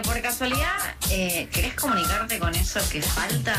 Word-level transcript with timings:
Che, 0.00 0.08
por 0.08 0.22
casualidad, 0.22 0.78
eh, 1.10 1.48
¿querés 1.52 1.74
comunicarte 1.74 2.38
con 2.38 2.54
eso 2.54 2.80
que 2.90 3.02
falta? 3.02 3.54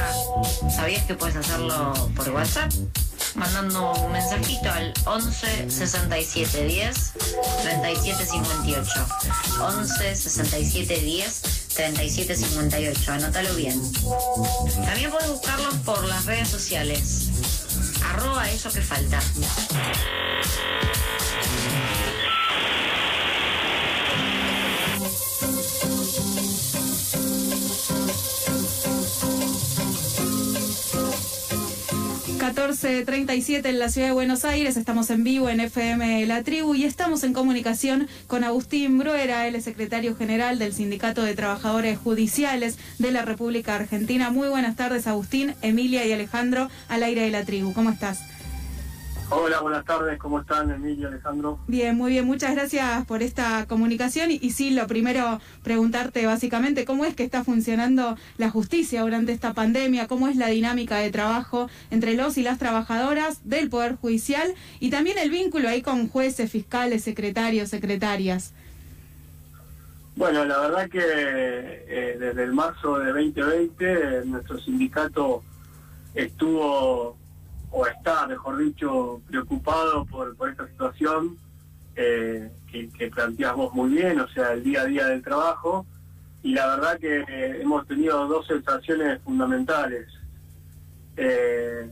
¿Sabías 0.75 1.03
que 1.05 1.13
puedes 1.13 1.35
hacerlo 1.35 1.93
por 2.15 2.29
WhatsApp? 2.29 2.71
Mandando 3.35 3.91
un 3.93 4.11
mensajito 4.11 4.71
al 4.71 4.93
11 5.05 5.69
67 5.69 6.65
10 6.65 7.13
37 7.61 8.25
58. 8.25 9.07
11 9.59 10.15
67 10.15 10.99
10 11.01 11.41
37 11.75 12.35
58. 12.35 13.11
Anótalo 13.11 13.53
bien. 13.55 13.79
También 14.85 15.11
puedes 15.11 15.29
buscarlo 15.29 15.69
por 15.83 16.03
las 16.05 16.25
redes 16.25 16.49
sociales. 16.49 17.29
Arroba 18.03 18.49
eso 18.49 18.71
que 18.71 18.81
falta. 18.81 19.19
14.37 32.81 33.67
en 33.67 33.77
la 33.77 33.89
ciudad 33.89 34.07
de 34.07 34.13
Buenos 34.13 34.43
Aires, 34.43 34.75
estamos 34.75 35.11
en 35.11 35.23
vivo 35.23 35.49
en 35.49 35.59
FM 35.59 36.25
La 36.25 36.41
Tribu 36.41 36.73
y 36.73 36.85
estamos 36.85 37.23
en 37.23 37.31
comunicación 37.31 38.07
con 38.25 38.43
Agustín 38.43 38.97
Bruera, 38.97 39.47
es 39.47 39.63
secretario 39.63 40.15
general 40.15 40.57
del 40.57 40.73
Sindicato 40.73 41.21
de 41.21 41.35
Trabajadores 41.35 41.99
Judiciales 41.99 42.79
de 42.97 43.11
la 43.11 43.21
República 43.21 43.75
Argentina. 43.75 44.31
Muy 44.31 44.49
buenas 44.49 44.75
tardes 44.77 45.05
Agustín, 45.05 45.53
Emilia 45.61 46.07
y 46.07 46.11
Alejandro 46.11 46.69
al 46.87 47.03
aire 47.03 47.21
de 47.21 47.29
La 47.29 47.45
Tribu, 47.45 47.71
¿cómo 47.73 47.91
estás? 47.91 48.21
Hola, 49.33 49.61
buenas 49.61 49.85
tardes, 49.85 50.19
¿cómo 50.19 50.41
están 50.41 50.69
Emilio, 50.71 51.07
Alejandro? 51.07 51.57
Bien, 51.65 51.95
muy 51.95 52.11
bien, 52.11 52.25
muchas 52.25 52.53
gracias 52.53 53.05
por 53.05 53.23
esta 53.23 53.65
comunicación 53.65 54.29
y, 54.29 54.49
sí, 54.49 54.71
lo 54.71 54.87
primero, 54.87 55.39
preguntarte 55.63 56.25
básicamente 56.25 56.83
cómo 56.83 57.05
es 57.05 57.15
que 57.15 57.23
está 57.23 57.45
funcionando 57.45 58.17
la 58.37 58.49
justicia 58.49 59.03
durante 59.03 59.31
esta 59.31 59.53
pandemia, 59.53 60.07
cómo 60.07 60.27
es 60.27 60.35
la 60.35 60.47
dinámica 60.47 60.97
de 60.97 61.11
trabajo 61.11 61.69
entre 61.91 62.13
los 62.15 62.37
y 62.37 62.43
las 62.43 62.59
trabajadoras 62.59 63.47
del 63.47 63.69
Poder 63.69 63.95
Judicial 63.95 64.53
y 64.81 64.89
también 64.89 65.17
el 65.17 65.29
vínculo 65.29 65.69
ahí 65.69 65.81
con 65.81 66.09
jueces, 66.09 66.51
fiscales, 66.51 67.01
secretarios, 67.01 67.69
secretarias. 67.69 68.53
Bueno, 70.17 70.43
la 70.43 70.59
verdad 70.59 70.89
que 70.89 70.99
eh, 71.01 72.17
desde 72.19 72.43
el 72.43 72.51
marzo 72.51 72.99
de 72.99 73.13
2020 73.13 74.25
nuestro 74.25 74.59
sindicato 74.59 75.41
estuvo 76.15 77.20
o 77.71 77.87
está, 77.87 78.27
mejor 78.27 78.57
dicho, 78.57 79.21
preocupado 79.27 80.05
por, 80.05 80.35
por 80.35 80.49
esta 80.49 80.67
situación 80.67 81.37
eh, 81.95 82.51
que, 82.71 82.89
que 82.89 83.09
planteas 83.09 83.55
vos 83.55 83.73
muy 83.73 83.89
bien, 83.91 84.19
o 84.19 84.27
sea, 84.29 84.53
el 84.53 84.63
día 84.63 84.81
a 84.81 84.85
día 84.85 85.07
del 85.07 85.23
trabajo, 85.23 85.85
y 86.43 86.53
la 86.53 86.67
verdad 86.67 86.99
que 86.99 87.19
eh, 87.19 87.61
hemos 87.61 87.87
tenido 87.87 88.27
dos 88.27 88.45
sensaciones 88.47 89.21
fundamentales. 89.21 90.07
Eh, 91.15 91.89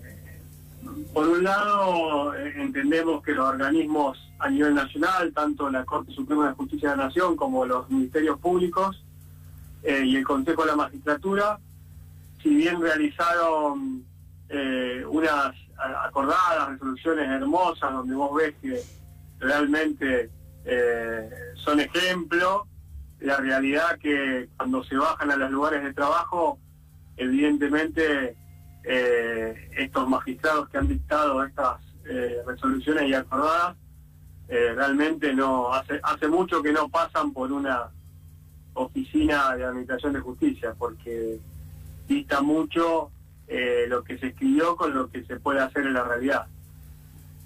por 1.13 1.27
un 1.27 1.43
lado, 1.43 2.33
entendemos 2.35 3.23
que 3.23 3.33
los 3.33 3.47
organismos 3.47 4.17
a 4.39 4.49
nivel 4.49 4.73
nacional, 4.73 5.31
tanto 5.33 5.69
la 5.69 5.85
Corte 5.85 6.11
Suprema 6.13 6.47
de 6.47 6.55
Justicia 6.55 6.91
de 6.91 6.97
la 6.97 7.05
Nación 7.05 7.35
como 7.35 7.65
los 7.65 7.89
ministerios 7.89 8.39
públicos 8.39 9.03
y 9.83 10.15
el 10.15 10.23
Consejo 10.23 10.63
de 10.63 10.67
la 10.69 10.75
Magistratura, 10.77 11.59
si 12.41 12.55
bien 12.55 12.81
realizaron 12.81 14.05
unas 15.09 15.55
acordadas, 15.79 16.69
resoluciones 16.69 17.29
hermosas, 17.29 17.91
donde 17.91 18.15
vos 18.15 18.35
ves 18.35 18.53
que 18.61 18.81
realmente 19.39 20.29
eh, 20.65 21.29
son 21.55 21.79
ejemplo. 21.79 22.67
La 23.19 23.37
realidad 23.37 23.97
que 23.99 24.49
cuando 24.55 24.83
se 24.83 24.95
bajan 24.95 25.31
a 25.31 25.35
los 25.35 25.51
lugares 25.51 25.83
de 25.83 25.93
trabajo, 25.93 26.59
evidentemente 27.17 28.37
eh, 28.83 29.69
estos 29.77 30.07
magistrados 30.07 30.69
que 30.69 30.77
han 30.77 30.87
dictado 30.87 31.43
estas 31.43 31.81
eh, 32.05 32.41
resoluciones 32.45 33.09
y 33.09 33.13
acordadas, 33.13 33.75
realmente 34.47 35.31
no 35.31 35.71
hace, 35.71 35.99
hace 36.01 36.27
mucho 36.27 36.63
que 36.63 36.73
no 36.73 36.89
pasan 36.89 37.33
por 37.33 37.51
una 37.51 37.91
oficina 38.73 39.55
de 39.55 39.63
administración 39.63 40.13
de 40.13 40.21
justicia, 40.21 40.73
porque 40.75 41.39
dista 42.07 42.41
mucho 42.41 43.11
eh, 43.49 43.85
lo 43.87 44.03
que 44.03 44.17
se 44.19 44.27
escribió 44.27 44.75
con 44.75 44.93
lo 44.93 45.09
que 45.09 45.23
se 45.25 45.39
puede 45.39 45.59
hacer 45.59 45.85
en 45.85 45.93
la 45.93 46.03
realidad. 46.03 46.47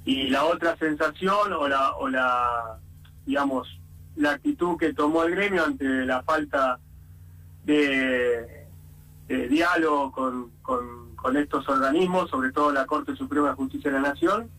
Y 0.05 0.29
la 0.29 0.43
otra 0.45 0.75
sensación 0.77 1.53
o 1.53 1.67
la, 1.67 1.93
o 1.93 2.09
la 2.09 2.77
digamos, 3.25 3.79
la 4.15 4.31
actitud 4.31 4.77
que 4.77 4.93
tomó 4.93 5.23
el 5.23 5.31
gremio 5.31 5.63
ante 5.63 5.85
la 6.05 6.21
falta 6.23 6.79
de, 7.63 8.67
diálogo 9.27 10.11
con, 10.11 10.51
con, 10.61 11.37
estos 11.37 11.67
organismos, 11.69 12.29
sobre 12.29 12.51
todo 12.51 12.71
la 12.73 12.85
Corte 12.85 13.15
Suprema 13.15 13.49
de 13.49 13.55
Justicia 13.55 13.89
de 13.89 13.99
la 13.99 14.09
Nación, 14.09 14.49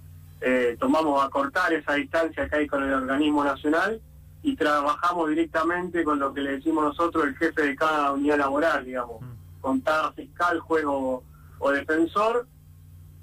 eh, 0.40 0.76
tomamos 0.80 1.22
a 1.22 1.28
cortar 1.28 1.72
esa 1.74 1.92
distancia 1.92 2.48
que 2.48 2.56
hay 2.56 2.66
con 2.66 2.82
el 2.82 2.92
organismo 2.92 3.44
nacional 3.44 4.00
y 4.42 4.56
trabajamos 4.56 5.28
directamente 5.28 6.02
con 6.04 6.18
lo 6.18 6.32
que 6.32 6.40
le 6.40 6.52
decimos 6.52 6.84
nosotros 6.84 7.24
el 7.24 7.36
jefe 7.36 7.62
de 7.62 7.76
cada 7.76 8.12
unidad 8.12 8.38
laboral, 8.38 8.84
digamos, 8.84 9.20
mm. 9.20 9.60
contada 9.60 10.12
fiscal, 10.12 10.58
juego 10.60 11.22
o 11.58 11.70
defensor, 11.70 12.46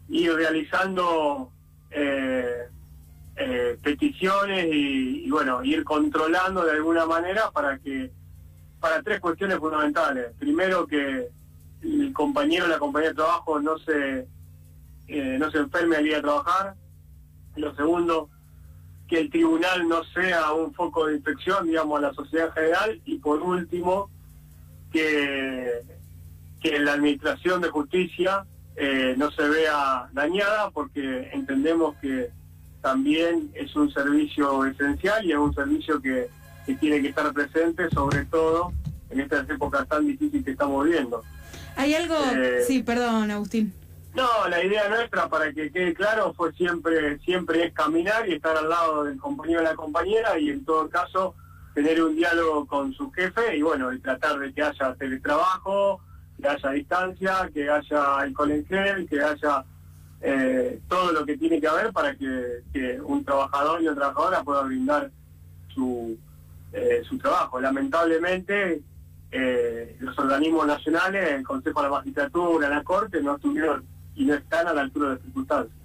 y 0.09 0.27
realizando 0.27 1.51
eh, 1.89 2.67
eh, 3.37 3.79
peticiones 3.81 4.67
y, 4.69 5.29
bueno, 5.31 5.63
ir 5.63 5.83
controlando 5.85 6.65
de 6.65 6.73
alguna 6.73 7.05
manera 7.05 7.49
para 7.51 7.79
que, 7.79 8.11
para 8.79 9.01
tres 9.01 9.21
cuestiones 9.21 9.57
fundamentales. 9.57 10.33
Primero 10.37 10.85
que 10.85 11.29
el 11.81 12.13
compañero 12.13 12.67
la 12.67 12.77
compañera 12.77 13.11
de 13.11 13.15
trabajo 13.15 13.59
no 13.59 13.77
se, 13.79 14.27
eh, 15.07 15.37
no 15.39 15.49
se 15.49 15.59
enferme 15.59 15.95
al 15.95 16.07
ir 16.07 16.15
a 16.15 16.21
trabajar. 16.21 16.75
Lo 17.55 17.73
segundo, 17.75 18.29
que 19.07 19.21
el 19.21 19.29
tribunal 19.29 19.87
no 19.87 20.03
sea 20.03 20.51
un 20.51 20.73
foco 20.73 21.07
de 21.07 21.15
infección, 21.15 21.67
digamos, 21.67 21.99
a 21.99 22.07
la 22.07 22.13
sociedad 22.13 22.47
en 22.47 22.53
general. 22.53 23.01
Y 23.05 23.17
por 23.19 23.41
último, 23.41 24.09
que 24.91 25.70
que 26.61 26.79
la 26.79 26.93
administración 26.93 27.61
de 27.61 27.69
justicia 27.69 28.45
eh, 28.75 29.15
no 29.17 29.31
se 29.31 29.47
vea 29.47 30.07
dañada 30.13 30.69
porque 30.69 31.29
entendemos 31.33 31.95
que 31.97 32.29
también 32.81 33.51
es 33.53 33.75
un 33.75 33.91
servicio 33.91 34.65
esencial 34.65 35.25
y 35.25 35.31
es 35.31 35.37
un 35.37 35.53
servicio 35.53 36.01
que, 36.01 36.29
tiene 36.79 37.01
que 37.01 37.09
estar 37.09 37.33
presente, 37.33 37.89
sobre 37.89 38.23
todo 38.25 38.71
en 39.09 39.19
estas 39.19 39.49
épocas 39.49 39.85
tan 39.89 40.07
difíciles 40.07 40.45
que 40.45 40.51
estamos 40.51 40.85
viviendo. 40.85 41.21
¿Hay 41.75 41.93
algo? 41.93 42.15
Eh, 42.33 42.63
sí, 42.65 42.81
perdón, 42.81 43.29
Agustín. 43.29 43.73
No, 44.13 44.47
la 44.49 44.63
idea 44.63 44.87
nuestra, 44.87 45.27
para 45.27 45.51
que 45.51 45.69
quede 45.69 45.93
claro, 45.93 46.33
fue 46.33 46.53
siempre 46.53 47.17
siempre 47.19 47.65
es 47.65 47.73
caminar 47.73 48.27
y 48.29 48.35
estar 48.35 48.55
al 48.55 48.69
lado 48.69 49.03
del 49.03 49.17
compañero 49.19 49.59
o 49.59 49.63
la 49.63 49.75
compañera 49.75 50.39
y 50.39 50.49
en 50.49 50.63
todo 50.63 50.89
caso 50.89 51.35
tener 51.73 52.01
un 52.01 52.15
diálogo 52.15 52.65
con 52.65 52.93
su 52.93 53.11
jefe 53.11 53.57
y 53.57 53.61
bueno, 53.61 53.91
y 53.91 53.99
tratar 53.99 54.39
de 54.39 54.53
que 54.53 54.61
haya 54.61 54.93
teletrabajo, 54.95 56.01
que 56.41 56.47
haya 56.47 56.69
distancia, 56.71 57.49
que 57.53 57.69
haya 57.69 58.17
alcohol 58.17 58.51
en 58.51 59.07
que 59.07 59.21
haya 59.21 59.63
eh, 60.21 60.79
todo 60.87 61.11
lo 61.11 61.25
que 61.25 61.37
tiene 61.37 61.59
que 61.59 61.67
haber 61.67 61.91
para 61.91 62.15
que, 62.15 62.99
un 63.03 63.23
trabajador 63.23 63.81
y 63.81 63.87
una 63.87 63.95
trabajadora 63.95 64.43
pueda 64.43 64.61
brindar 64.63 65.11
su, 65.73 66.17
eh, 66.73 67.01
su 67.07 67.17
trabajo. 67.17 67.59
Lamentablemente, 67.59 68.81
eh, 69.31 69.95
los 69.99 70.17
organismos 70.19 70.67
nacionales, 70.67 71.31
el 71.31 71.43
Consejo 71.43 71.81
de 71.81 71.87
la 71.87 71.95
Magistratura, 71.95 72.69
la 72.69 72.83
Corte, 72.83 73.21
no 73.21 73.35
estuvieron 73.35 73.85
y 74.15 74.25
no 74.25 74.35
están 74.35 74.67
a 74.67 74.73
la 74.73 74.81
altura 74.81 75.09
de 75.09 75.15
las 75.15 75.23
circunstancias. 75.23 75.80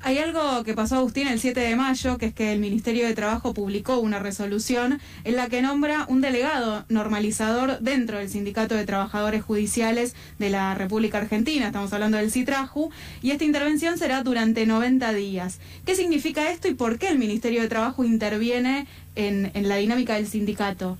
Hay 0.00 0.18
algo 0.18 0.62
que 0.62 0.74
pasó, 0.74 0.96
Agustín, 0.96 1.26
el 1.26 1.40
7 1.40 1.58
de 1.58 1.74
mayo, 1.74 2.18
que 2.18 2.26
es 2.26 2.34
que 2.34 2.52
el 2.52 2.60
Ministerio 2.60 3.04
de 3.04 3.14
Trabajo 3.14 3.52
publicó 3.52 3.98
una 3.98 4.20
resolución 4.20 5.00
en 5.24 5.36
la 5.36 5.48
que 5.48 5.60
nombra 5.60 6.06
un 6.08 6.20
delegado 6.20 6.84
normalizador 6.88 7.80
dentro 7.80 8.18
del 8.18 8.28
Sindicato 8.28 8.76
de 8.76 8.86
Trabajadores 8.86 9.42
Judiciales 9.42 10.14
de 10.38 10.50
la 10.50 10.76
República 10.76 11.18
Argentina. 11.18 11.66
Estamos 11.66 11.92
hablando 11.92 12.16
del 12.16 12.30
CITRAJU. 12.30 12.90
Y 13.22 13.32
esta 13.32 13.44
intervención 13.44 13.98
será 13.98 14.22
durante 14.22 14.66
90 14.66 15.12
días. 15.14 15.58
¿Qué 15.84 15.96
significa 15.96 16.52
esto 16.52 16.68
y 16.68 16.74
por 16.74 16.98
qué 16.98 17.08
el 17.08 17.18
Ministerio 17.18 17.60
de 17.60 17.68
Trabajo 17.68 18.04
interviene 18.04 18.86
en, 19.16 19.50
la 19.68 19.76
dinámica 19.76 20.14
del 20.14 20.28
sindicato? 20.28 20.96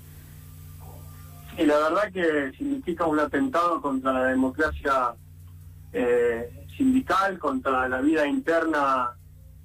Sí, 1.57 1.65
la 1.65 1.79
verdad 1.79 2.13
que 2.13 2.57
significa 2.59 3.07
un 3.07 3.21
atentado 3.21 3.81
contra 3.81 4.13
la 4.13 4.25
democracia. 4.25 5.15
Eh, 5.93 6.67
sindical, 6.77 7.39
contra 7.39 7.89
la 7.89 8.01
vida 8.01 8.27
interna 8.27 9.11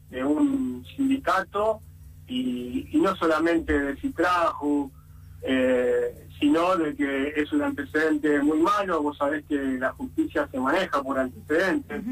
de 0.10 0.24
un 0.24 0.84
sindicato 0.96 1.82
y, 2.28 2.90
no 2.96 3.16
solamente 3.16 3.78
de 3.78 3.96
Citraju, 3.98 4.92
eh, 5.42 6.28
sino 6.40 6.76
de 6.76 6.96
que 6.96 7.34
es 7.36 7.52
un 7.54 7.62
antecedente 7.62 8.42
muy 8.42 8.60
malo. 8.60 9.04
Vos 9.04 9.18
sabés 9.18 9.44
que 9.48 9.56
la 9.56 9.92
justicia 9.92 10.48
se 10.52 10.60
maneja 10.60 11.04
por 11.04 11.20
antecedentes, 11.20 12.04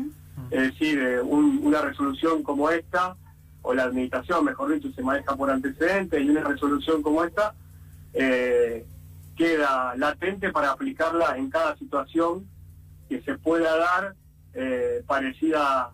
es 0.51 0.61
decir, 0.71 0.99
eh, 0.99 1.21
una 1.21 1.81
resolución 1.81 2.43
como 2.43 2.69
esta, 2.69 3.15
o 3.63 3.73
la 3.73 3.83
administración, 3.83 4.45
mejor 4.45 4.73
dicho, 4.73 4.91
se 4.93 5.03
maneja 5.03 5.35
por 5.35 5.49
antecedentes 5.49 6.21
y 6.21 6.29
una 6.29 6.43
resolución 6.43 7.01
como 7.01 7.23
esta, 7.23 7.53
eh, 8.13 8.85
queda 9.35 9.95
latente 9.95 10.51
para 10.51 10.71
aplicarla 10.71 11.37
en 11.37 11.49
cada 11.49 11.77
situación 11.77 12.45
que 13.11 13.21
se 13.23 13.37
pueda 13.37 13.75
dar 13.75 14.15
eh, 14.53 15.03
parecida 15.05 15.91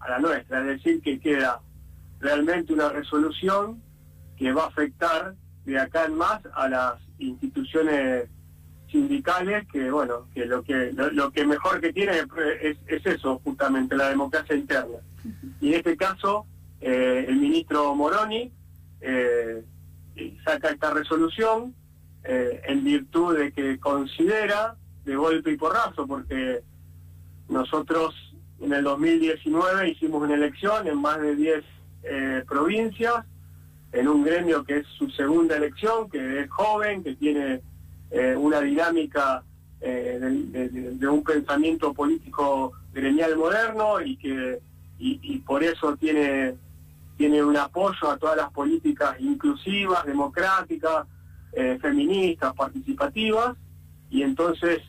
a 0.00 0.10
la 0.10 0.18
nuestra, 0.18 0.60
es 0.60 0.66
decir, 0.66 1.00
que 1.00 1.18
queda 1.18 1.62
realmente 2.20 2.74
una 2.74 2.90
resolución 2.90 3.82
que 4.36 4.52
va 4.52 4.64
a 4.64 4.66
afectar 4.66 5.34
de 5.64 5.78
acá 5.78 6.04
en 6.04 6.16
más 6.16 6.42
a 6.54 6.68
las 6.68 6.96
instituciones 7.18 8.28
sindicales 8.90 9.66
que 9.72 9.90
bueno 9.90 10.28
que 10.34 10.44
lo 10.44 10.62
que 10.62 10.92
lo, 10.92 11.30
que 11.30 11.46
mejor 11.46 11.80
que 11.80 11.92
tiene 11.92 12.12
es, 12.60 12.76
eso 12.86 13.40
justamente 13.42 13.96
la 13.96 14.10
democracia 14.10 14.54
interna. 14.54 14.98
Y 15.62 15.68
en 15.68 15.74
este 15.74 15.96
caso 15.96 16.44
eh, 16.82 17.24
el 17.28 17.36
ministro 17.36 17.94
Moroni 17.94 18.52
eh, 19.00 19.64
saca 20.44 20.68
esta 20.68 20.90
resolución 20.92 21.74
en 22.24 22.84
virtud 22.84 23.38
de 23.38 23.52
que 23.52 23.80
considera 23.80 24.76
de 25.08 25.16
golpe 25.16 25.50
y 25.52 25.56
porrazo 25.56 26.06
porque 26.06 26.60
nosotros 27.48 28.14
en 28.60 28.72
el 28.72 28.84
2019 28.84 29.88
hicimos 29.88 30.22
una 30.22 30.34
elección 30.34 30.86
en 30.86 31.00
más 31.00 31.20
de 31.20 31.34
10 31.34 31.64
provincias 32.46 33.24
en 33.92 34.08
un 34.08 34.22
gremio 34.22 34.64
que 34.64 34.78
es 34.78 34.86
su 34.98 35.10
segunda 35.10 35.56
elección 35.56 36.08
que 36.10 36.40
es 36.40 36.50
joven 36.50 37.02
que 37.02 37.14
tiene 37.14 37.62
eh, 38.10 38.34
una 38.36 38.60
dinámica 38.60 39.42
eh, 39.80 40.18
de, 40.20 41.08
un 41.08 41.22
pensamiento 41.22 41.92
político 41.92 42.72
gremial 42.92 43.36
moderno 43.36 44.00
y 44.00 44.16
que 44.16 44.60
y, 45.00 45.38
por 45.38 45.62
eso 45.62 45.96
tiene 45.96 46.56
tiene 47.16 47.42
un 47.42 47.56
apoyo 47.56 48.10
a 48.10 48.16
todas 48.16 48.36
las 48.36 48.50
políticas 48.50 49.20
inclusivas, 49.20 50.04
democráticas, 50.04 51.06
eh, 51.52 51.78
feministas, 51.80 52.54
participativas, 52.54 53.56
y 54.10 54.22
entonces 54.22 54.80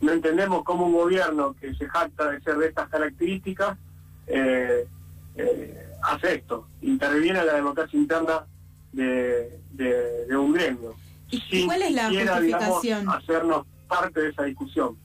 no 0.00 0.12
entendemos 0.12 0.64
cómo 0.64 0.86
un 0.86 0.92
gobierno 0.92 1.54
que 1.60 1.74
se 1.74 1.86
jacta 1.88 2.30
de 2.30 2.40
ser 2.40 2.56
de 2.56 2.68
estas 2.68 2.88
características 2.88 3.78
hace 6.02 6.34
esto, 6.34 6.66
interviene 6.82 7.40
en 7.40 7.46
la 7.46 7.54
democracia 7.54 7.98
interna 7.98 8.44
de, 8.92 9.58
de 9.72 10.36
un 10.36 10.52
gremio. 10.52 10.94
¿Y 11.30 11.66
cuál 11.66 11.82
es 11.82 11.92
la 11.92 12.08
justificación? 12.08 13.08
hacernos 13.08 13.66
parte 13.88 14.20
de 14.20 14.28
esa 14.30 14.44
discusión. 14.44 14.96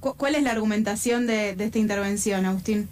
¿Cuál 0.00 0.34
es 0.34 0.42
la 0.42 0.50
argumentación 0.52 1.26
de, 1.26 1.50
esta 1.50 1.78
intervención, 1.78 2.44
Agustín? 2.44 2.88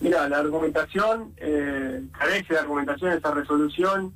Mira, 0.00 0.28
la 0.28 0.38
argumentación, 0.38 1.32
eh, 1.36 2.02
carece 2.12 2.54
de 2.54 2.60
argumentación 2.60 3.12
esa 3.12 3.30
resolución, 3.30 4.12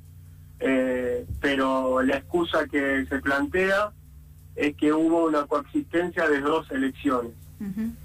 eh, 0.59 1.25
pero 1.39 2.01
la 2.01 2.17
excusa 2.17 2.65
que 2.69 3.05
se 3.07 3.19
plantea 3.19 3.91
es 4.59 4.75
que 4.75 4.91
hubo 4.91 5.25
una 5.25 5.45
coexistencia 5.47 6.27
de 6.27 6.41
dos 6.41 6.69
elecciones, 6.71 7.31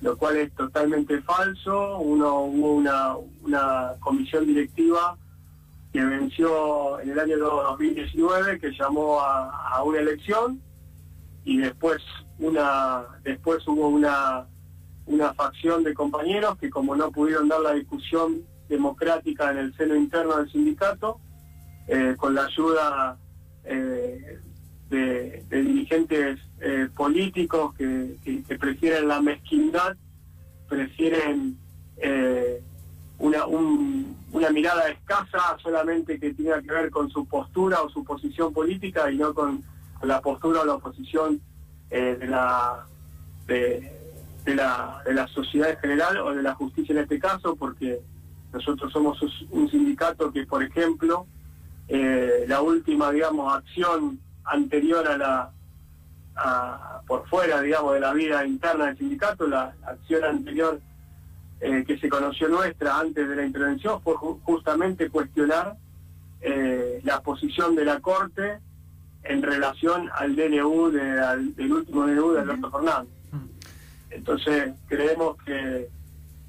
lo 0.00 0.16
cual 0.16 0.36
es 0.36 0.52
totalmente 0.54 1.20
falso. 1.22 1.98
Uno 1.98 2.42
hubo 2.42 2.74
una, 2.74 3.16
una 3.42 3.92
comisión 3.98 4.46
directiva 4.46 5.16
que 5.92 6.04
venció 6.04 7.00
en 7.00 7.10
el 7.10 7.18
año 7.18 7.38
2019, 7.38 8.60
que 8.60 8.70
llamó 8.70 9.20
a, 9.20 9.82
una 9.82 9.98
elección 9.98 10.60
y 11.44 11.58
después 11.58 12.00
una 12.38 13.04
después 13.22 13.66
hubo 13.68 13.88
una 13.88 14.46
una 15.06 15.34
facción 15.34 15.84
de 15.84 15.92
compañeros 15.92 16.56
que 16.58 16.70
como 16.70 16.96
no 16.96 17.10
pudieron 17.10 17.48
dar 17.48 17.60
la 17.60 17.72
discusión 17.72 18.42
democrática 18.68 19.50
en 19.50 19.58
el 19.58 19.76
seno 19.76 19.94
interno 19.94 20.38
del 20.38 20.50
sindicato, 20.50 21.20
eh, 21.86 22.14
con 22.16 22.34
la 22.34 22.46
ayuda 22.46 23.18
eh, 23.64 24.40
de, 24.94 25.62
dirigentes 25.62 26.41
eh, 26.61 26.88
políticos 26.94 27.75
que, 27.76 28.17
prefieren 28.58 29.08
la 29.08 29.20
mezquindad, 29.20 29.96
prefieren 30.69 31.58
una, 33.19 33.46
una 33.46 34.50
mirada 34.50 34.88
escasa 34.88 35.56
solamente 35.62 36.19
que 36.19 36.35
tenga 36.35 36.61
que 36.61 36.73
ver 36.73 36.91
con 36.91 37.08
su 37.08 37.26
postura 37.26 37.81
o 37.82 37.88
su 37.88 38.05
posición 38.05 38.52
política 38.52 39.11
y 39.11 39.17
no 39.17 39.32
con, 39.32 39.62
la 40.02 40.20
postura 40.20 40.61
o 40.62 40.64
la 40.64 40.75
oposición 40.75 41.40
eh, 41.90 42.17
de, 42.19 42.26
la, 42.26 42.85
de, 43.47 44.55
la, 44.55 45.29
sociedad 45.29 45.70
en 45.70 45.79
general 45.79 46.19
o 46.19 46.35
de 46.35 46.43
la 46.43 46.55
justicia 46.55 46.93
en 46.93 47.02
este 47.02 47.19
caso, 47.19 47.56
porque 47.56 48.00
nosotros 48.52 48.93
somos 48.93 49.19
un 49.50 49.70
sindicato 49.70 50.32
que, 50.32 50.47
por 50.47 50.62
ejemplo, 50.62 51.26
eh, 51.88 52.44
la 52.49 52.61
última, 52.61 53.11
digamos, 53.12 53.55
acción 53.55 54.19
anterior 54.44 55.06
a 55.08 55.17
la, 55.17 55.50
por 57.06 57.29
fuera, 57.29 57.61
digamos, 57.61 57.94
de 57.94 58.00
la 58.00 58.12
vida 58.12 58.44
interna 58.44 58.87
del 58.87 58.99
sindicato, 58.99 59.46
la 59.46 59.75
acción 59.87 60.25
anterior 60.25 60.81
eh, 61.61 61.85
que 61.87 61.99
se 61.99 62.08
conoció 62.08 62.49
nuestra 62.49 62.99
antes 62.99 63.29
de 63.29 63.37
la 63.37 63.44
intervención 63.44 64.00
fue 64.02 64.14
justamente 64.17 65.08
cuestionar 65.08 65.76
eh, 66.41 67.00
la 67.05 67.23
posición 67.23 67.75
de 67.75 67.85
la 67.85 68.00
Corte 68.00 68.58
en 69.23 69.43
relación 69.43 70.11
al 70.12 70.37
DNU, 70.37 70.90
del 70.90 71.73
último 71.73 72.06
DNU 72.06 72.32
de 72.32 72.40
Alberto 72.40 72.70
Fernández. 72.70 73.12
Entonces 74.11 74.75
creemos 74.87 75.37
que, 75.43 75.88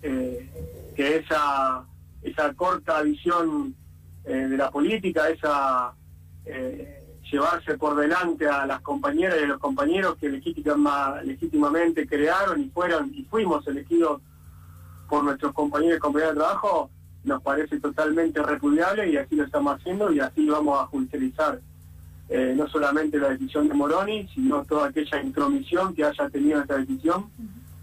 eh, 0.01 0.91
que 0.95 1.17
esa, 1.17 1.85
esa 2.21 2.53
corta 2.53 3.01
visión 3.01 3.75
de 4.25 4.57
la 4.57 4.71
política, 4.71 5.29
esa 5.29 5.93
llevarse 7.31 7.77
por 7.77 7.95
delante 7.95 8.47
a 8.47 8.65
las 8.65 8.81
compañeras 8.81 9.37
y 9.39 9.43
a 9.43 9.47
los 9.47 9.59
compañeros 9.59 10.15
que 10.17 10.29
legítimamente 10.29 12.07
crearon 12.07 12.61
y 12.61 12.69
fueron 12.69 13.11
y 13.13 13.23
fuimos 13.23 13.65
elegidos 13.67 14.21
por 15.09 15.23
nuestros 15.23 15.53
compañeros 15.53 15.97
y 15.97 15.99
compañeras 15.99 16.35
de 16.35 16.41
trabajo 16.41 16.89
nos 17.25 17.41
parece 17.41 17.79
totalmente 17.79 18.41
repudiable 18.41 19.09
y 19.09 19.17
así 19.17 19.35
lo 19.35 19.45
estamos 19.45 19.75
haciendo 19.75 20.11
y 20.11 20.19
así 20.19 20.47
vamos 20.47 20.79
a 20.79 20.85
judicializar 20.85 21.59
eh, 22.29 22.53
no 22.55 22.67
solamente 22.67 23.19
la 23.19 23.29
decisión 23.29 23.67
de 23.67 23.73
Moroni, 23.73 24.27
sino 24.33 24.63
toda 24.63 24.87
aquella 24.87 25.21
intromisión 25.21 25.93
que 25.93 26.05
haya 26.05 26.29
tenido 26.29 26.61
esta 26.61 26.77
decisión 26.77 27.29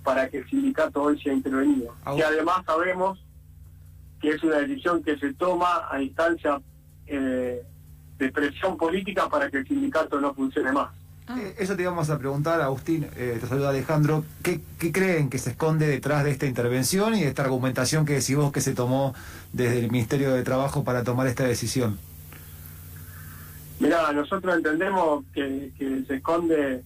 para 0.03 0.29
que 0.29 0.39
el 0.39 0.49
sindicato 0.49 1.03
hoy 1.03 1.21
sea 1.21 1.33
intervenido. 1.33 1.95
Y 2.17 2.23
además 2.23 2.65
sabemos 2.67 3.25
que 4.21 4.31
es 4.31 4.43
una 4.43 4.57
decisión 4.59 5.03
que 5.03 5.17
se 5.19 5.33
toma 5.35 5.89
a 5.89 6.01
instancia 6.03 6.61
eh, 7.07 7.63
de 8.19 8.31
presión 8.31 8.77
política 8.77 9.29
para 9.29 9.51
que 9.51 9.59
el 9.59 9.67
sindicato 9.67 10.21
no 10.21 10.35
funcione 10.35 10.73
más. 10.73 10.91
Ah. 11.27 11.37
Eh, 11.39 11.55
eso 11.59 11.77
te 11.77 11.83
íbamos 11.83 12.11
a 12.11 12.19
preguntar, 12.19 12.61
Agustín, 12.61 13.07
eh, 13.17 13.39
te 13.41 13.47
saluda 13.47 13.71
Alejandro, 13.71 14.25
¿qué, 14.43 14.61
creen 14.93 15.31
que 15.31 15.39
se 15.39 15.51
esconde 15.51 15.87
detrás 15.87 16.25
de 16.25 16.31
esta 16.31 16.47
intervención 16.47 17.15
y 17.15 17.23
de 17.23 17.29
esta 17.29 17.43
argumentación 17.43 18.05
que 18.05 18.15
decís 18.15 18.37
vos 18.37 18.53
que 18.53 18.61
se 18.61 18.75
tomó 18.75 19.15
desde 19.53 19.79
el 19.79 19.91
Ministerio 19.91 20.33
de 20.33 20.43
Trabajo 20.43 20.83
para 20.83 21.05
tomar 21.05 21.29
esta 21.29 21.45
decisión? 21.45 21.99
Mira, 23.79 24.13
nosotros 24.13 24.57
entendemos 24.57 25.25
que, 25.33 25.71
se 26.07 26.15
esconde 26.15 26.83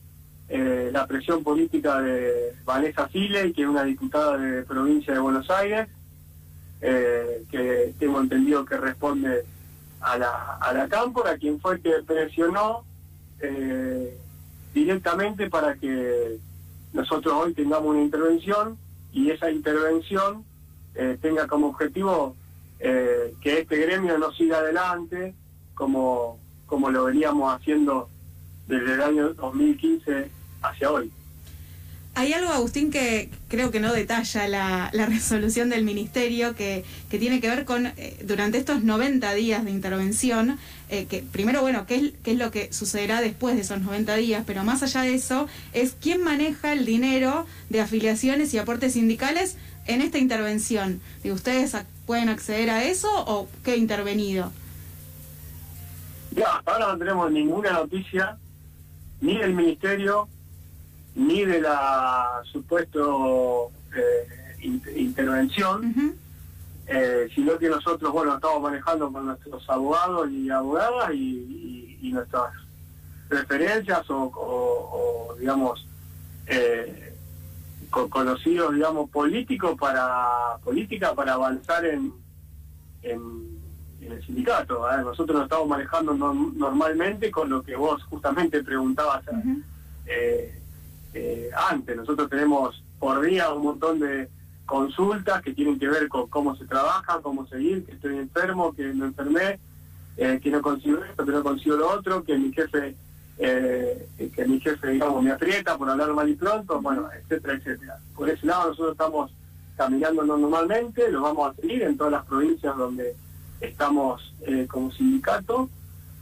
eh, 0.49 0.91
la 0.93 1.07
presión 1.07 1.43
política 1.43 2.01
de 2.01 2.55
Vanessa 2.65 3.09
File, 3.09 3.53
que 3.53 3.63
es 3.63 3.69
una 3.69 3.85
diputada 3.85 4.37
de 4.39 4.63
provincia 4.63 5.13
de 5.15 5.19
Buenos 5.19 5.51
Aires, 5.51 5.89
que 6.81 7.95
tengo 7.99 8.21
entendido 8.21 8.65
que 8.65 8.77
responde 8.77 9.45
a 10.01 10.19
la, 10.19 10.57
a 10.57 10.73
la 10.73 10.89
Cámpora, 10.89 11.37
quien 11.37 11.61
fue 11.61 11.81
que 11.81 12.03
presionó 12.07 12.85
eh, 13.41 14.17
directamente 14.73 15.49
para 15.51 15.75
que 15.75 16.39
nosotros 16.93 17.35
hoy 17.35 17.55
tengamos 17.55 17.89
una 17.89 18.03
intervención 18.03 18.79
y 19.13 19.31
esa 19.31 19.51
intervención 19.51 20.45
eh, 20.95 21.19
tenga 21.21 21.47
como 21.47 21.69
objetivo 21.69 22.35
eh, 22.79 23.35
que 23.41 23.61
este 23.61 23.77
gremio 23.79 24.19
no 24.19 24.33
siga 24.33 24.59
adelante 24.59 25.35
como, 25.75 26.39
como 26.67 26.91
lo 26.91 27.05
veníamos 27.05 27.55
haciendo 27.55 28.09
desde 28.67 28.95
el 28.95 29.03
año 29.03 29.35
2015 29.35 30.31
hacia 30.63 30.91
hoy. 30.91 31.13
Hay 32.19 32.33
algo, 32.33 32.51
Agustín, 32.51 32.91
que 32.91 33.29
creo 33.49 33.71
que 33.71 33.79
no 33.79 33.93
detalla 33.93 34.49
la, 34.49 35.07
resolución 35.07 35.69
del 35.69 35.85
Ministerio, 35.85 36.55
que, 36.55 36.83
tiene 37.11 37.43
que 37.43 37.49
ver 37.51 37.67
con, 37.67 37.89
eh, 37.89 38.17
durante 38.25 38.57
estos 38.57 38.83
90 38.83 39.35
días 39.35 39.67
de 39.67 39.71
intervención, 39.71 40.59
eh, 40.89 41.05
que 41.05 41.21
primero, 41.21 41.61
bueno, 41.61 41.85
¿qué 41.87 42.15
es, 42.25 42.39
lo 42.39 42.51
que 42.51 42.73
sucederá 42.73 43.21
después 43.21 43.55
de 43.55 43.61
esos 43.61 43.83
90 43.83 44.15
días, 44.15 44.45
pero 44.47 44.65
más 44.65 44.83
allá 44.83 45.03
de 45.03 45.15
eso, 45.15 45.47
es 45.75 45.95
quién 46.01 46.23
maneja 46.23 46.73
el 46.73 46.87
dinero 46.87 47.45
de 47.69 47.83
afiliaciones 47.83 48.55
y 48.55 48.59
aportes 48.59 48.95
sindicales 48.95 49.59
en 49.87 50.01
esta 50.01 50.17
intervención. 50.17 51.03
¿Ustedes 51.23 51.77
pueden 52.07 52.31
acceder 52.31 52.71
a 52.71 52.85
eso 52.85 53.11
o 53.27 53.47
qué 53.63 53.77
intervenido? 53.77 54.53
Ya, 56.31 56.63
ahora 56.65 56.93
no 56.93 56.99
tenemos 56.99 57.31
ninguna 57.31 57.73
noticia, 57.73 58.39
ni 59.21 59.37
del 59.37 59.53
Ministerio, 59.53 60.31
ni 61.17 61.45
de 61.45 61.61
la 61.61 62.41
supuesto 62.53 63.71
eh, 63.95 64.57
intervención, 64.95 66.15
eh, 66.87 67.29
sino 67.35 67.59
que 67.59 67.69
nosotros, 67.69 68.13
bueno, 68.13 68.35
estamos 68.37 68.61
manejando 68.63 69.11
con 69.11 69.27
nuestros 69.27 69.69
abogados 69.69 70.31
y 70.31 70.49
abogadas 70.51 71.13
y, 71.15 71.99
nuestras 72.13 72.53
referencias 73.29 74.09
o, 74.11 74.25
o- 74.25 75.31
o, 75.33 75.35
digamos, 75.37 75.85
eh, 76.47 77.13
co- 77.91 78.09
conocidos, 78.09 78.75
digamos, 78.75 79.11
políticos 79.11 79.77
para 79.79 80.57
política 80.63 81.15
para 81.15 81.33
avanzar 81.33 81.85
en, 81.87 82.13
en, 83.03 83.21
en 84.01 84.13
el 84.13 84.25
sindicato. 84.25 84.89
¿eh? 84.91 84.99
Nosotros 85.03 85.35
nos 85.37 85.45
estamos 85.47 85.67
manejando 85.69 86.15
no- 86.15 86.53
normalmente 86.55 87.31
con 87.31 87.51
lo 87.51 87.63
que 87.63 87.75
vos 87.75 88.03
justamente 88.05 88.63
preguntabas 88.63 89.25
eh, 90.07 90.61
eh, 91.17 91.51
antes. 91.71 91.97
Nosotros 91.97 92.29
tenemos 92.29 92.83
por 92.99 93.23
día 93.23 93.51
un 93.51 93.63
montón 93.63 93.99
de 93.99 94.29
consultas 94.67 95.41
que 95.41 95.55
tienen 95.55 95.79
que 95.79 95.89
ver 95.89 96.09
con 96.09 96.27
cómo 96.29 96.55
se 96.57 96.67
trabaja, 96.67 97.21
cómo 97.23 97.47
seguir, 97.47 97.87
que 97.87 97.93
estoy 97.93 98.19
enfermo, 98.19 98.75
que 98.75 98.83
me 98.93 99.07
enfermé, 99.07 99.59
eh, 100.19 100.39
que 100.43 100.51
no 100.51 100.61
consigo 100.61 101.03
esto, 101.05 101.25
que 101.25 101.33
no 101.33 101.43
consigo 101.43 101.77
lo 101.77 101.91
otro, 101.91 102.23
que 102.23 102.37
mi 102.37 102.53
jefe, 102.53 102.95
eh, 103.39 104.09
que 104.35 104.45
mi 104.45 104.61
jefe, 104.61 104.89
digamos, 104.91 105.23
me 105.23 105.31
aprieta 105.31 105.79
por 105.79 105.89
hablar 105.89 106.13
mal 106.13 106.29
y 106.29 106.35
pronto, 106.35 106.83
bueno, 106.83 107.09
etcétera, 107.11 107.55
etcétera. 107.55 107.99
Por 108.15 108.29
ese 108.29 108.45
lado 108.45 108.69
nosotros 108.69 108.93
estamos 108.93 109.31
caminando 109.77 110.23
normalmente, 110.25 111.11
lo 111.11 111.23
vamos 111.23 111.51
a 111.51 111.61
seguir 111.61 111.83
en 111.83 111.97
todas 111.97 112.13
las 112.13 112.27
provincias 112.27 112.77
donde 112.77 113.15
estamos 113.61 114.35
como 114.69 114.93
sindicato 114.93 115.69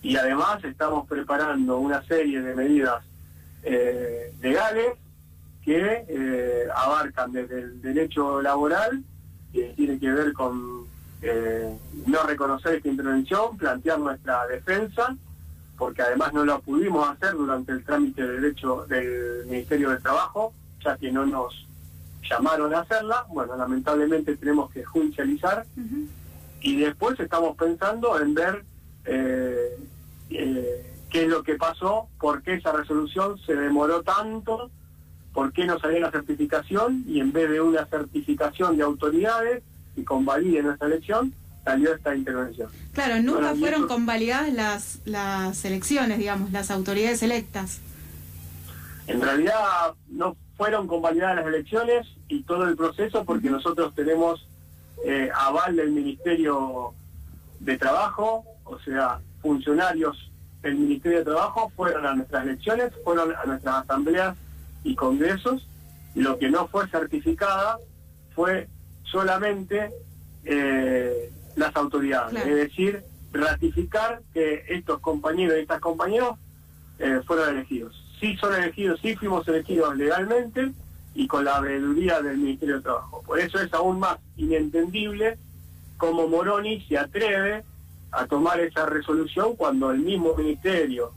y 0.02 0.16
además 0.16 0.62
estamos 0.64 1.06
preparando 1.08 1.78
una 1.78 2.02
serie 2.04 2.40
de 2.40 2.54
medidas 2.54 3.02
eh, 3.64 4.32
legales 4.40 4.94
que 5.64 6.04
eh, 6.08 6.68
abarcan 6.74 7.32
desde 7.32 7.60
el 7.60 7.80
derecho 7.80 8.42
laboral, 8.42 9.02
que 9.52 9.72
tiene 9.76 9.98
que 9.98 10.10
ver 10.10 10.32
con 10.32 10.86
eh, 11.22 11.74
no 12.06 12.22
reconocer 12.24 12.74
esta 12.74 12.88
intervención, 12.88 13.56
plantear 13.56 13.98
nuestra 13.98 14.46
defensa, 14.46 15.16
porque 15.78 16.02
además 16.02 16.32
no 16.32 16.44
lo 16.44 16.60
pudimos 16.60 17.08
hacer 17.08 17.32
durante 17.32 17.72
el 17.72 17.84
trámite 17.84 18.22
de 18.22 18.40
derecho 18.40 18.84
del 18.86 19.46
Ministerio 19.46 19.90
de 19.90 19.98
Trabajo, 19.98 20.52
ya 20.84 20.96
que 20.96 21.10
no 21.10 21.24
nos 21.24 21.66
llamaron 22.28 22.74
a 22.74 22.80
hacerla. 22.80 23.24
Bueno, 23.28 23.56
lamentablemente 23.56 24.36
tenemos 24.36 24.70
que 24.70 24.84
judicializar 24.84 25.64
y 26.60 26.76
después 26.80 27.18
estamos 27.20 27.56
pensando 27.56 28.18
en 28.20 28.34
ver 28.34 28.64
eh, 29.04 29.78
eh, 30.30 30.93
qué 31.14 31.22
es 31.22 31.28
lo 31.28 31.44
que 31.44 31.54
pasó, 31.54 32.08
por 32.18 32.42
qué 32.42 32.54
esa 32.54 32.72
resolución 32.72 33.38
se 33.46 33.54
demoró 33.54 34.02
tanto, 34.02 34.68
por 35.32 35.52
qué 35.52 35.64
no 35.64 35.78
salió 35.78 36.00
la 36.00 36.10
certificación 36.10 37.04
y 37.06 37.20
en 37.20 37.30
vez 37.32 37.48
de 37.50 37.60
una 37.60 37.86
certificación 37.86 38.76
de 38.76 38.82
autoridades 38.82 39.62
que 39.94 40.04
convalide 40.04 40.60
nuestra 40.64 40.88
elección, 40.88 41.32
salió 41.64 41.94
esta 41.94 42.16
intervención. 42.16 42.68
Claro, 42.92 43.22
nunca 43.22 43.38
Bueno, 43.42 43.54
y 43.54 43.60
fueron 43.60 43.80
eso- 43.84 43.88
convalidadas 43.94 44.52
las, 44.52 44.98
las 45.04 45.64
elecciones, 45.64 46.18
digamos, 46.18 46.50
las 46.50 46.72
autoridades 46.72 47.22
electas. 47.22 47.80
En 49.06 49.20
realidad 49.22 49.54
no 50.08 50.36
fueron 50.56 50.88
convalidadas 50.88 51.36
las 51.36 51.46
elecciones 51.46 52.08
y 52.26 52.42
todo 52.42 52.66
el 52.66 52.74
proceso 52.76 53.24
porque 53.24 53.50
nosotros 53.50 53.94
tenemos 53.94 54.48
eh, 55.06 55.30
aval 55.32 55.76
del 55.76 55.92
Ministerio 55.92 56.92
de 57.60 57.78
Trabajo, 57.78 58.44
o 58.64 58.80
sea, 58.80 59.20
funcionarios 59.42 60.32
del 60.64 60.76
Ministerio 60.76 61.18
de 61.18 61.24
Trabajo 61.24 61.70
fueron 61.76 62.06
a 62.06 62.14
nuestras 62.14 62.44
elecciones, 62.44 62.92
fueron 63.04 63.34
a 63.36 63.44
nuestras 63.44 63.84
asambleas 63.84 64.34
y 64.82 64.94
congresos, 64.96 65.66
lo 66.14 66.38
que 66.38 66.48
no 66.50 66.66
fue 66.68 66.88
certificada 66.88 67.78
fue 68.34 68.68
solamente 69.04 69.90
eh, 70.44 71.30
las 71.56 71.74
autoridades, 71.76 72.30
Claro. 72.30 72.48
es 72.50 72.56
decir, 72.56 73.02
ratificar 73.32 74.22
que 74.32 74.64
estos 74.68 75.00
compañeros 75.00 75.56
y 75.58 75.60
estas 75.62 75.80
compañeros 75.80 76.36
eh, 76.98 77.20
fueron 77.26 77.50
elegidos. 77.56 78.00
Sí 78.20 78.36
son 78.36 78.54
elegidos, 78.54 79.00
sí 79.00 79.14
fuimos 79.16 79.46
elegidos 79.48 79.96
legalmente 79.96 80.72
y 81.14 81.26
con 81.26 81.44
la 81.44 81.60
veeduría 81.60 82.20
del 82.22 82.38
Ministerio 82.38 82.76
de 82.76 82.82
Trabajo. 82.82 83.22
Por 83.26 83.38
eso 83.38 83.60
es 83.60 83.72
aún 83.74 84.00
más 84.00 84.18
inentendible 84.36 85.36
cómo 85.98 86.26
Moroni 86.26 86.80
se 86.88 86.96
atreve 86.98 87.64
a 88.16 88.26
tomar 88.26 88.60
esa 88.60 88.86
resolución 88.86 89.56
cuando 89.56 89.90
el 89.90 90.00
mismo 90.00 90.34
Ministerio 90.36 91.12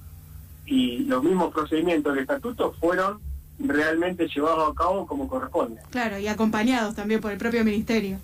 y 0.65 0.99
los 1.05 1.23
mismos 1.23 1.53
procedimientos 1.53 2.13
del 2.13 2.23
estatuto 2.23 2.73
fueron 2.79 3.19
realmente 3.59 4.27
llevados 4.27 4.71
a 4.71 4.75
cabo 4.75 5.07
como 5.07 5.27
corresponde. 5.27 5.81
Claro, 5.89 6.19
y 6.19 6.27
acompañados 6.27 6.95
también 6.95 7.21
por 7.21 7.31
el 7.31 7.37
propio 7.37 7.63
ministerio. 7.63 8.17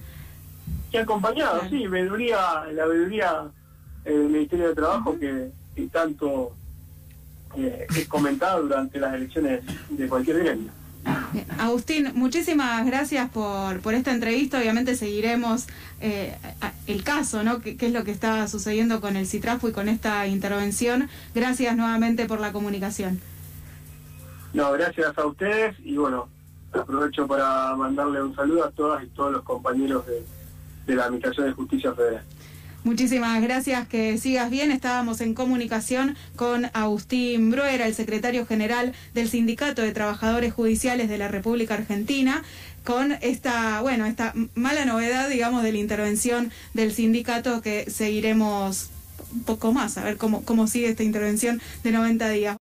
Y 0.91 0.97
acompañado, 0.97 1.59
Claro. 1.61 1.69
sí, 1.69 1.87
veeduría, 1.87 2.65
la 2.71 2.85
veeduría 2.85 3.43
eh, 4.05 4.11
del 4.11 4.29
Ministerio 4.29 4.69
de 4.69 4.75
Trabajo 4.75 5.17
que, 5.19 5.49
que 5.75 5.87
tanto 5.87 6.51
eh, 7.57 7.87
es 7.95 8.07
comentado 8.07 8.63
durante 8.63 8.99
las 8.99 9.13
elecciones 9.15 9.61
de 9.89 10.07
cualquier 10.07 10.39
gremio. 10.43 10.71
Agustín, 11.57 12.11
muchísimas 12.15 12.85
gracias 12.85 13.29
por, 13.29 13.79
por 13.81 13.93
esta 13.93 14.11
entrevista. 14.11 14.59
Obviamente 14.59 14.95
seguiremos 14.95 15.67
eh, 16.01 16.37
el 16.87 17.03
caso, 17.03 17.43
¿no? 17.43 17.59
¿Qué, 17.59 17.77
qué 17.77 17.87
es 17.87 17.93
lo 17.93 18.03
que 18.03 18.11
está 18.11 18.47
sucediendo 18.47 19.01
con 19.01 19.15
el 19.15 19.25
Citrafo 19.25 19.67
y 19.67 19.71
con 19.71 19.89
esta 19.89 20.27
intervención? 20.27 21.09
Gracias 21.33 21.75
nuevamente 21.75 22.25
por 22.25 22.39
la 22.39 22.51
comunicación. 22.51 23.19
No, 24.53 24.71
gracias 24.71 25.17
a 25.17 25.25
ustedes 25.25 25.75
y 25.83 25.97
bueno, 25.97 26.29
aprovecho 26.71 27.27
para 27.27 27.75
mandarle 27.75 28.21
un 28.21 28.35
saludo 28.35 28.65
a 28.65 28.71
todas 28.71 29.03
y 29.03 29.07
todos 29.07 29.31
los 29.31 29.43
compañeros 29.43 30.05
de, 30.05 30.23
de 30.85 30.95
la 30.95 31.05
Administración 31.05 31.47
de 31.47 31.53
Justicia 31.53 31.93
Federal. 31.93 32.23
Muchísimas 32.83 33.41
gracias, 33.41 33.87
que 33.87 34.17
sigas 34.17 34.49
bien. 34.49 34.69
Estábamos 34.69 35.21
en 35.21 35.33
comunicación 35.33 36.17
con 36.35 36.69
Agustín 36.73 37.49
Bruera, 37.49 37.87
el 37.87 37.95
secretario 37.95 38.45
general 38.45 38.91
del 39.13 39.29
Sindicato 39.29 39.81
de 39.81 39.93
Trabajadores 39.93 40.51
Judiciales 40.51 41.07
de 41.07 41.17
la 41.17 41.29
República 41.29 41.75
Argentina, 41.75 42.43
con 42.83 43.13
esta, 43.21 43.79
bueno, 43.79 44.05
esta 44.05 44.33
mala 44.53 44.83
novedad, 44.83 45.29
digamos, 45.29 45.63
de 45.63 45.71
la 45.71 45.77
intervención 45.77 46.51
del 46.73 46.93
sindicato 46.93 47.61
que 47.61 47.89
seguiremos 47.89 48.89
un 49.33 49.43
poco 49.43 49.71
más, 49.71 49.97
a 49.97 50.03
ver 50.03 50.17
cómo, 50.17 50.43
cómo 50.43 50.67
sigue 50.67 50.89
esta 50.89 51.03
intervención 51.03 51.61
de 51.83 51.91
90 51.91 52.29
días. 52.29 52.51